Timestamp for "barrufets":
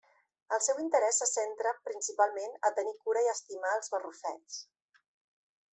3.97-4.59